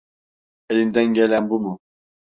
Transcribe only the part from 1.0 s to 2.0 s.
gelen bu mu?